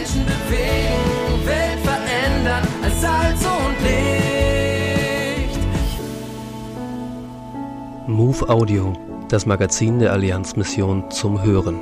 Menschen 0.00 0.24
bewegen, 0.24 1.46
Welt 1.46 1.78
verändern 1.80 2.66
als 2.82 3.00
Salz 3.02 3.44
und 3.44 3.76
Licht. 3.82 5.58
Move 8.08 8.48
Audio, 8.48 8.94
das 9.28 9.44
Magazin 9.44 9.98
der 9.98 10.12
Allianzmission 10.12 11.10
zum 11.10 11.42
Hören. 11.42 11.78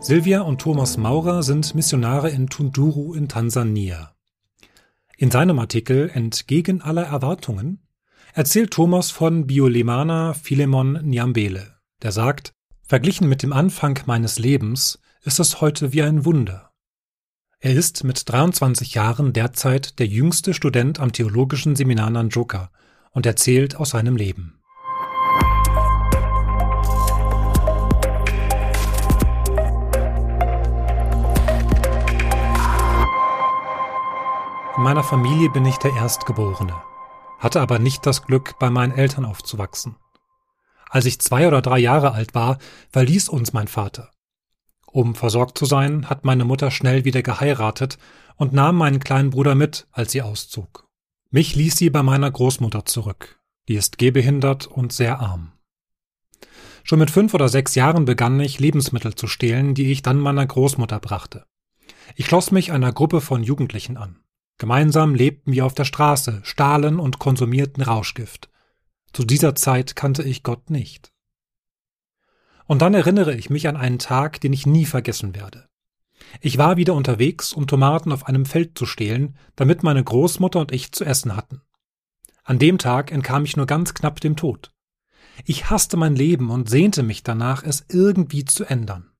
Silvia 0.00 0.42
und 0.42 0.60
Thomas 0.60 0.98
Maurer 0.98 1.42
sind 1.42 1.74
Missionare 1.74 2.28
in 2.28 2.48
Tunduru 2.48 3.14
in 3.14 3.26
Tansania. 3.28 4.14
In 5.16 5.30
seinem 5.30 5.58
Artikel 5.58 6.10
Entgegen 6.12 6.82
aller 6.82 7.04
Erwartungen 7.04 7.80
erzählt 8.34 8.72
Thomas 8.72 9.10
von 9.10 9.46
Biolemana 9.46 10.34
Philemon 10.34 11.00
Nyambele, 11.02 11.76
der 12.02 12.12
sagt, 12.12 12.52
verglichen 12.82 13.26
mit 13.26 13.42
dem 13.42 13.54
Anfang 13.54 13.98
meines 14.04 14.38
Lebens 14.38 14.98
ist 15.22 15.38
es 15.38 15.60
heute 15.60 15.92
wie 15.92 16.02
ein 16.02 16.24
Wunder. 16.24 16.72
Er 17.58 17.74
ist 17.74 18.04
mit 18.04 18.26
23 18.26 18.94
Jahren 18.94 19.34
derzeit 19.34 19.98
der 19.98 20.06
jüngste 20.06 20.54
Student 20.54 20.98
am 20.98 21.12
theologischen 21.12 21.76
Seminar 21.76 22.08
Nanjoka 22.08 22.70
und 23.10 23.26
erzählt 23.26 23.76
aus 23.76 23.90
seinem 23.90 24.16
Leben. 24.16 24.62
In 34.76 34.84
meiner 34.84 35.04
Familie 35.04 35.50
bin 35.50 35.66
ich 35.66 35.76
der 35.76 35.94
Erstgeborene, 35.94 36.80
hatte 37.38 37.60
aber 37.60 37.78
nicht 37.78 38.06
das 38.06 38.22
Glück, 38.22 38.58
bei 38.58 38.70
meinen 38.70 38.94
Eltern 38.94 39.26
aufzuwachsen. 39.26 39.96
Als 40.88 41.04
ich 41.04 41.20
zwei 41.20 41.46
oder 41.46 41.60
drei 41.60 41.78
Jahre 41.78 42.12
alt 42.12 42.34
war, 42.34 42.56
verließ 42.88 43.28
uns 43.28 43.52
mein 43.52 43.68
Vater. 43.68 44.10
Um 44.92 45.14
versorgt 45.14 45.56
zu 45.56 45.66
sein, 45.66 46.10
hat 46.10 46.24
meine 46.24 46.44
Mutter 46.44 46.70
schnell 46.70 47.04
wieder 47.04 47.22
geheiratet 47.22 47.98
und 48.36 48.52
nahm 48.52 48.76
meinen 48.76 49.00
kleinen 49.00 49.30
Bruder 49.30 49.54
mit, 49.54 49.86
als 49.92 50.12
sie 50.12 50.22
auszog. 50.22 50.88
Mich 51.30 51.54
ließ 51.54 51.76
sie 51.76 51.90
bei 51.90 52.02
meiner 52.02 52.30
Großmutter 52.30 52.84
zurück. 52.84 53.40
Die 53.68 53.74
ist 53.74 53.98
gehbehindert 53.98 54.66
und 54.66 54.92
sehr 54.92 55.20
arm. 55.20 55.52
Schon 56.82 56.98
mit 56.98 57.10
fünf 57.10 57.34
oder 57.34 57.48
sechs 57.48 57.74
Jahren 57.74 58.04
begann 58.04 58.40
ich, 58.40 58.58
Lebensmittel 58.58 59.14
zu 59.14 59.26
stehlen, 59.26 59.74
die 59.74 59.92
ich 59.92 60.02
dann 60.02 60.18
meiner 60.18 60.44
Großmutter 60.44 60.98
brachte. 60.98 61.44
Ich 62.16 62.26
schloss 62.26 62.50
mich 62.50 62.72
einer 62.72 62.92
Gruppe 62.92 63.20
von 63.20 63.44
Jugendlichen 63.44 63.96
an. 63.96 64.20
Gemeinsam 64.58 65.14
lebten 65.14 65.52
wir 65.52 65.64
auf 65.66 65.74
der 65.74 65.84
Straße, 65.84 66.40
stahlen 66.42 66.98
und 66.98 67.18
konsumierten 67.18 67.82
Rauschgift. 67.82 68.50
Zu 69.12 69.24
dieser 69.24 69.54
Zeit 69.54 69.96
kannte 69.96 70.22
ich 70.22 70.42
Gott 70.42 70.70
nicht. 70.70 71.12
Und 72.70 72.82
dann 72.82 72.94
erinnere 72.94 73.34
ich 73.34 73.50
mich 73.50 73.66
an 73.66 73.76
einen 73.76 73.98
Tag, 73.98 74.40
den 74.40 74.52
ich 74.52 74.64
nie 74.64 74.84
vergessen 74.84 75.34
werde. 75.34 75.66
Ich 76.40 76.56
war 76.56 76.76
wieder 76.76 76.94
unterwegs, 76.94 77.52
um 77.52 77.66
Tomaten 77.66 78.12
auf 78.12 78.26
einem 78.26 78.46
Feld 78.46 78.78
zu 78.78 78.86
stehlen, 78.86 79.36
damit 79.56 79.82
meine 79.82 80.04
Großmutter 80.04 80.60
und 80.60 80.70
ich 80.70 80.92
zu 80.92 81.04
essen 81.04 81.34
hatten. 81.34 81.62
An 82.44 82.60
dem 82.60 82.78
Tag 82.78 83.10
entkam 83.10 83.44
ich 83.44 83.56
nur 83.56 83.66
ganz 83.66 83.92
knapp 83.92 84.20
dem 84.20 84.36
Tod. 84.36 84.70
Ich 85.44 85.68
hasste 85.68 85.96
mein 85.96 86.14
Leben 86.14 86.48
und 86.48 86.70
sehnte 86.70 87.02
mich 87.02 87.24
danach, 87.24 87.64
es 87.64 87.86
irgendwie 87.88 88.44
zu 88.44 88.64
ändern, 88.64 89.10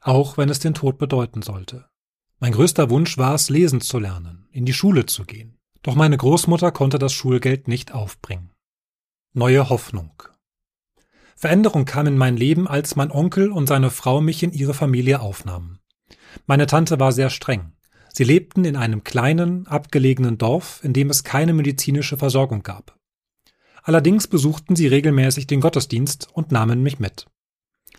auch 0.00 0.38
wenn 0.38 0.48
es 0.48 0.60
den 0.60 0.72
Tod 0.72 0.96
bedeuten 0.96 1.42
sollte. 1.42 1.90
Mein 2.38 2.52
größter 2.52 2.88
Wunsch 2.88 3.18
war 3.18 3.34
es, 3.34 3.50
lesen 3.50 3.82
zu 3.82 3.98
lernen, 3.98 4.48
in 4.52 4.64
die 4.64 4.72
Schule 4.72 5.04
zu 5.04 5.26
gehen. 5.26 5.58
Doch 5.82 5.96
meine 5.96 6.16
Großmutter 6.16 6.72
konnte 6.72 6.98
das 6.98 7.12
Schulgeld 7.12 7.68
nicht 7.68 7.92
aufbringen. 7.92 8.52
Neue 9.34 9.68
Hoffnung. 9.68 10.22
Veränderung 11.36 11.84
kam 11.84 12.06
in 12.06 12.16
mein 12.16 12.36
Leben, 12.36 12.66
als 12.66 12.96
mein 12.96 13.10
Onkel 13.10 13.52
und 13.52 13.66
seine 13.66 13.90
Frau 13.90 14.22
mich 14.22 14.42
in 14.42 14.52
ihre 14.52 14.72
Familie 14.72 15.20
aufnahmen. 15.20 15.80
Meine 16.46 16.66
Tante 16.66 16.98
war 16.98 17.12
sehr 17.12 17.28
streng. 17.28 17.72
Sie 18.12 18.24
lebten 18.24 18.64
in 18.64 18.76
einem 18.76 19.04
kleinen, 19.04 19.66
abgelegenen 19.66 20.38
Dorf, 20.38 20.80
in 20.82 20.94
dem 20.94 21.10
es 21.10 21.24
keine 21.24 21.52
medizinische 21.52 22.16
Versorgung 22.16 22.62
gab. 22.62 22.98
Allerdings 23.82 24.26
besuchten 24.26 24.74
sie 24.74 24.86
regelmäßig 24.86 25.46
den 25.46 25.60
Gottesdienst 25.60 26.28
und 26.32 26.52
nahmen 26.52 26.82
mich 26.82 26.98
mit. 26.98 27.26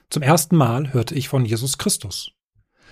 Zum 0.10 0.24
ersten 0.24 0.56
Mal 0.56 0.92
hörte 0.92 1.14
ich 1.14 1.30
von 1.30 1.46
Jesus 1.46 1.78
Christus. 1.78 2.32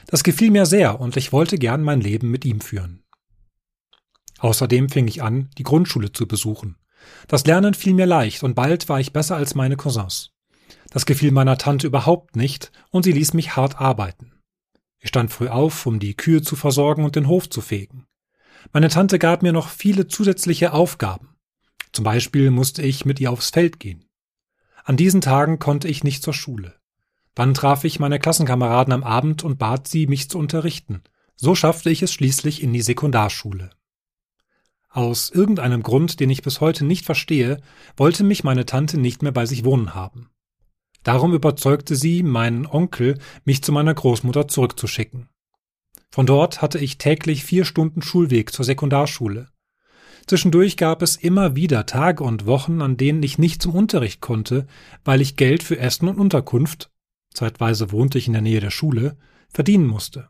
Das 0.05 0.23
gefiel 0.23 0.51
mir 0.51 0.67
sehr 0.67 0.99
und 0.99 1.17
ich 1.17 1.33
wollte 1.33 1.57
gern 1.57 1.81
mein 1.81 2.01
Leben 2.01 2.29
mit 2.29 2.45
ihm 2.45 2.61
führen. 2.61 3.03
Außerdem 4.39 4.89
fing 4.89 5.07
ich 5.07 5.23
an, 5.23 5.49
die 5.57 5.63
Grundschule 5.63 6.11
zu 6.11 6.27
besuchen. 6.27 6.77
Das 7.27 7.45
Lernen 7.45 7.73
fiel 7.73 7.95
mir 7.95 8.05
leicht 8.05 8.43
und 8.43 8.53
bald 8.53 8.87
war 8.89 8.99
ich 8.99 9.13
besser 9.13 9.35
als 9.35 9.55
meine 9.55 9.77
Cousins. 9.77 10.34
Das 10.95 11.05
gefiel 11.05 11.33
meiner 11.33 11.57
Tante 11.57 11.87
überhaupt 11.87 12.37
nicht 12.37 12.71
und 12.89 13.03
sie 13.03 13.11
ließ 13.11 13.33
mich 13.33 13.57
hart 13.57 13.81
arbeiten. 13.81 14.31
Ich 14.99 15.09
stand 15.09 15.29
früh 15.29 15.49
auf, 15.49 15.85
um 15.85 15.99
die 15.99 16.15
Kühe 16.15 16.41
zu 16.41 16.55
versorgen 16.55 17.03
und 17.03 17.17
den 17.17 17.27
Hof 17.27 17.49
zu 17.49 17.59
fegen. 17.59 18.05
Meine 18.71 18.87
Tante 18.87 19.19
gab 19.19 19.43
mir 19.43 19.51
noch 19.51 19.67
viele 19.67 20.07
zusätzliche 20.07 20.71
Aufgaben. 20.71 21.35
Zum 21.91 22.05
Beispiel 22.05 22.49
musste 22.49 22.81
ich 22.81 23.03
mit 23.03 23.19
ihr 23.19 23.29
aufs 23.29 23.49
Feld 23.49 23.81
gehen. 23.81 24.05
An 24.85 24.95
diesen 24.95 25.19
Tagen 25.19 25.59
konnte 25.59 25.89
ich 25.89 26.05
nicht 26.05 26.23
zur 26.23 26.33
Schule. 26.33 26.75
Dann 27.33 27.53
traf 27.53 27.83
ich 27.83 27.99
meine 27.99 28.17
Klassenkameraden 28.17 28.93
am 28.93 29.03
Abend 29.03 29.43
und 29.43 29.59
bat 29.59 29.89
sie, 29.89 30.07
mich 30.07 30.29
zu 30.29 30.39
unterrichten. 30.39 31.03
So 31.35 31.55
schaffte 31.55 31.89
ich 31.89 32.03
es 32.03 32.13
schließlich 32.13 32.63
in 32.63 32.71
die 32.71 32.81
Sekundarschule. 32.81 33.71
Aus 34.87 35.29
irgendeinem 35.29 35.83
Grund, 35.83 36.21
den 36.21 36.29
ich 36.29 36.41
bis 36.41 36.61
heute 36.61 36.85
nicht 36.85 37.03
verstehe, 37.03 37.59
wollte 37.97 38.23
mich 38.23 38.45
meine 38.45 38.65
Tante 38.65 38.97
nicht 38.97 39.23
mehr 39.23 39.33
bei 39.33 39.45
sich 39.45 39.65
wohnen 39.65 39.93
haben. 39.93 40.29
Darum 41.05 41.33
überzeugte 41.33 41.95
sie 41.95 42.21
meinen 42.23 42.65
Onkel, 42.65 43.17
mich 43.45 43.63
zu 43.63 43.71
meiner 43.71 43.93
Großmutter 43.93 44.49
zurückzuschicken. 44.49 45.29
Von 46.11 46.25
dort 46.25 46.61
hatte 46.61 46.79
ich 46.79 46.97
täglich 46.97 47.45
vier 47.45 47.63
Stunden 47.63 48.01
Schulweg 48.01 48.51
zur 48.51 48.65
Sekundarschule. 48.65 49.47
Zwischendurch 50.27 50.75
gab 50.75 51.01
es 51.01 51.15
immer 51.15 51.55
wieder 51.55 51.85
Tage 51.85 52.23
und 52.23 52.45
Wochen, 52.45 52.81
an 52.81 52.97
denen 52.97 53.23
ich 53.23 53.37
nicht 53.37 53.61
zum 53.61 53.73
Unterricht 53.73 54.19
konnte, 54.19 54.67
weil 55.05 55.21
ich 55.21 55.37
Geld 55.37 55.63
für 55.63 55.79
Essen 55.79 56.09
und 56.09 56.19
Unterkunft 56.19 56.89
zeitweise 57.35 57.91
wohnte 57.91 58.17
ich 58.17 58.27
in 58.27 58.33
der 58.33 58.41
Nähe 58.41 58.59
der 58.59 58.71
Schule, 58.71 59.17
verdienen 59.49 59.85
musste. 59.85 60.29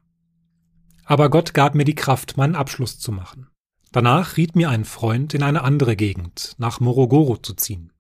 Aber 1.06 1.30
Gott 1.30 1.54
gab 1.54 1.76
mir 1.76 1.86
die 1.86 1.96
Kraft, 1.96 2.36
meinen 2.36 2.56
Abschluss 2.56 3.00
zu 3.00 3.12
machen. 3.12 3.48
Danach 3.92 4.36
riet 4.36 4.56
mir 4.56 4.70
ein 4.70 4.84
Freund, 4.84 5.34
in 5.34 5.44
eine 5.44 5.64
andere 5.64 5.96
Gegend, 5.96 6.56
nach 6.58 6.80
Morogoro 6.80 7.38
zu 7.38 7.54
ziehen. 7.54 7.94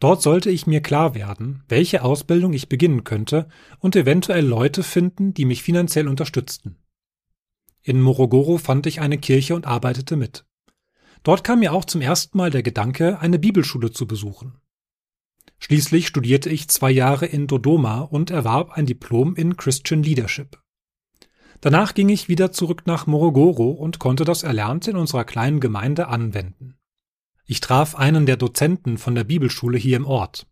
Dort 0.00 0.22
sollte 0.22 0.50
ich 0.50 0.66
mir 0.66 0.80
klar 0.80 1.14
werden, 1.14 1.62
welche 1.68 2.02
Ausbildung 2.02 2.54
ich 2.54 2.70
beginnen 2.70 3.04
könnte 3.04 3.48
und 3.78 3.94
eventuell 3.94 4.44
Leute 4.44 4.82
finden, 4.82 5.34
die 5.34 5.44
mich 5.44 5.62
finanziell 5.62 6.08
unterstützten. 6.08 6.78
In 7.82 8.00
Morogoro 8.00 8.56
fand 8.56 8.86
ich 8.86 9.00
eine 9.00 9.18
Kirche 9.18 9.54
und 9.54 9.66
arbeitete 9.66 10.16
mit. 10.16 10.46
Dort 11.22 11.44
kam 11.44 11.60
mir 11.60 11.74
auch 11.74 11.84
zum 11.84 12.00
ersten 12.00 12.38
Mal 12.38 12.50
der 12.50 12.62
Gedanke, 12.62 13.20
eine 13.20 13.38
Bibelschule 13.38 13.92
zu 13.92 14.06
besuchen. 14.06 14.58
Schließlich 15.58 16.06
studierte 16.06 16.48
ich 16.48 16.68
zwei 16.68 16.90
Jahre 16.90 17.26
in 17.26 17.46
Dodoma 17.46 18.00
und 18.00 18.30
erwarb 18.30 18.72
ein 18.72 18.86
Diplom 18.86 19.34
in 19.36 19.58
Christian 19.58 20.02
Leadership. 20.02 20.58
Danach 21.60 21.92
ging 21.92 22.08
ich 22.08 22.28
wieder 22.28 22.52
zurück 22.52 22.86
nach 22.86 23.06
Morogoro 23.06 23.70
und 23.72 23.98
konnte 23.98 24.24
das 24.24 24.42
Erlernte 24.44 24.92
in 24.92 24.96
unserer 24.96 25.24
kleinen 25.24 25.60
Gemeinde 25.60 26.08
anwenden. 26.08 26.79
Ich 27.50 27.58
traf 27.58 27.96
einen 27.96 28.26
der 28.26 28.36
Dozenten 28.36 28.96
von 28.96 29.16
der 29.16 29.24
Bibelschule 29.24 29.76
hier 29.76 29.96
im 29.96 30.06
Ort. 30.06 30.46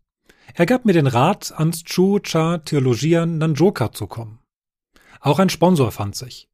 Er 0.53 0.65
gab 0.65 0.83
mir 0.83 0.91
den 0.91 1.07
Rat, 1.07 1.53
ans 1.57 1.85
Chu-Cha 1.85 2.57
Theologia 2.57 3.25
Nanjoka 3.25 3.93
zu 3.93 4.05
kommen. 4.05 4.39
Auch 5.21 5.39
ein 5.39 5.47
Sponsor 5.47 5.93
fand 5.93 6.17
sich. 6.17 6.49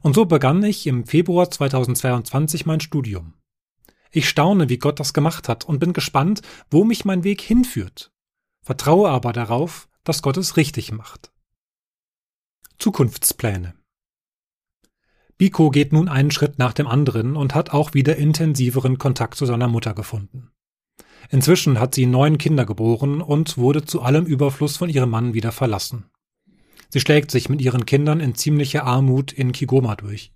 Und 0.00 0.14
so 0.14 0.24
begann 0.24 0.62
ich 0.62 0.86
im 0.86 1.04
Februar 1.04 1.50
2022 1.50 2.64
mein 2.64 2.80
Studium. 2.80 3.34
Ich 4.10 4.26
staune, 4.26 4.70
wie 4.70 4.78
Gott 4.78 4.98
das 5.00 5.12
gemacht 5.12 5.50
hat 5.50 5.66
und 5.66 5.80
bin 5.80 5.92
gespannt, 5.92 6.40
wo 6.70 6.84
mich 6.84 7.04
mein 7.04 7.22
Weg 7.22 7.42
hinführt. 7.42 8.10
Vertraue 8.62 9.10
aber 9.10 9.34
darauf, 9.34 9.90
dass 10.02 10.22
Gott 10.22 10.38
es 10.38 10.56
richtig 10.56 10.92
macht. 10.92 11.30
Zukunftspläne 12.78 13.74
Biko 15.40 15.70
geht 15.70 15.94
nun 15.94 16.10
einen 16.10 16.30
Schritt 16.30 16.58
nach 16.58 16.74
dem 16.74 16.86
anderen 16.86 17.34
und 17.34 17.54
hat 17.54 17.70
auch 17.70 17.94
wieder 17.94 18.16
intensiveren 18.16 18.98
Kontakt 18.98 19.36
zu 19.36 19.46
seiner 19.46 19.68
Mutter 19.68 19.94
gefunden. 19.94 20.50
Inzwischen 21.30 21.80
hat 21.80 21.94
sie 21.94 22.04
neun 22.04 22.36
Kinder 22.36 22.66
geboren 22.66 23.22
und 23.22 23.56
wurde 23.56 23.86
zu 23.86 24.02
allem 24.02 24.26
Überfluss 24.26 24.76
von 24.76 24.90
ihrem 24.90 25.08
Mann 25.08 25.32
wieder 25.32 25.50
verlassen. 25.50 26.04
Sie 26.90 27.00
schlägt 27.00 27.30
sich 27.30 27.48
mit 27.48 27.62
ihren 27.62 27.86
Kindern 27.86 28.20
in 28.20 28.34
ziemlicher 28.34 28.84
Armut 28.84 29.32
in 29.32 29.52
Kigoma 29.52 29.96
durch. 29.96 30.30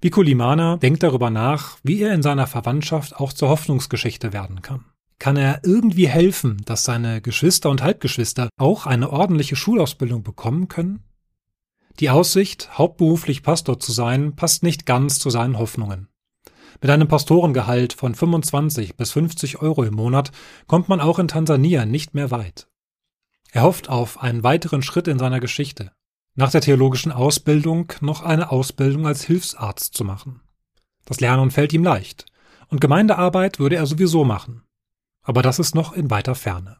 Bikulimana 0.00 0.78
denkt 0.78 1.02
darüber 1.02 1.28
nach, 1.28 1.76
wie 1.82 2.00
er 2.00 2.14
in 2.14 2.22
seiner 2.22 2.46
Verwandtschaft 2.46 3.14
auch 3.14 3.34
zur 3.34 3.50
Hoffnungsgeschichte 3.50 4.32
werden 4.32 4.62
kann. 4.62 4.86
Kann 5.18 5.36
er 5.36 5.60
irgendwie 5.62 6.08
helfen, 6.08 6.62
dass 6.64 6.84
seine 6.84 7.20
Geschwister 7.20 7.68
und 7.68 7.82
Halbgeschwister 7.82 8.48
auch 8.56 8.86
eine 8.86 9.10
ordentliche 9.10 9.56
Schulausbildung 9.56 10.22
bekommen 10.22 10.68
können? 10.68 11.04
Die 12.00 12.10
Aussicht, 12.10 12.76
hauptberuflich 12.76 13.42
Pastor 13.42 13.78
zu 13.78 13.92
sein, 13.92 14.34
passt 14.34 14.62
nicht 14.62 14.84
ganz 14.84 15.18
zu 15.18 15.30
seinen 15.30 15.58
Hoffnungen. 15.58 16.08
Mit 16.80 16.90
einem 16.90 17.06
Pastorengehalt 17.06 17.92
von 17.92 18.14
25 18.14 18.96
bis 18.96 19.12
50 19.12 19.62
Euro 19.62 19.84
im 19.84 19.94
Monat 19.94 20.32
kommt 20.66 20.88
man 20.88 21.00
auch 21.00 21.18
in 21.18 21.28
Tansania 21.28 21.86
nicht 21.86 22.14
mehr 22.14 22.30
weit. 22.30 22.68
Er 23.52 23.62
hofft 23.62 23.88
auf 23.88 24.20
einen 24.20 24.42
weiteren 24.42 24.82
Schritt 24.82 25.06
in 25.06 25.18
seiner 25.18 25.40
Geschichte. 25.40 25.92
nach 26.36 26.50
der 26.50 26.62
theologischen 26.62 27.12
Ausbildung 27.12 27.92
noch 28.00 28.22
eine 28.22 28.50
Ausbildung 28.50 29.06
als 29.06 29.22
Hilfsarzt 29.22 29.94
zu 29.94 30.04
machen. 30.04 30.40
Das 31.04 31.20
Lernen 31.20 31.52
fällt 31.52 31.72
ihm 31.72 31.84
leicht, 31.84 32.26
und 32.68 32.80
Gemeindearbeit 32.80 33.58
würde 33.58 33.76
er 33.76 33.86
sowieso 33.86 34.24
machen. 34.24 34.64
Aber 35.22 35.42
das 35.42 35.60
ist 35.60 35.74
noch 35.74 35.92
in 35.92 36.10
weiter 36.10 36.34
Ferne. 36.34 36.78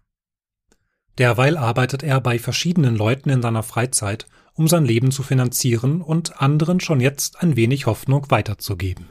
Derweil 1.19 1.56
arbeitet 1.56 2.02
er 2.02 2.20
bei 2.20 2.38
verschiedenen 2.38 2.96
Leuten 2.96 3.31
in 3.31 3.43
seiner 3.43 3.62
Freizeit, 3.62 4.26
um 4.56 4.68
sein 4.68 4.84
Leben 4.84 5.10
zu 5.10 5.22
finanzieren 5.22 6.00
und 6.00 6.40
anderen 6.40 6.80
schon 6.80 7.00
jetzt 7.00 7.42
ein 7.42 7.56
wenig 7.56 7.86
Hoffnung 7.86 8.30
weiterzugeben. 8.30 9.06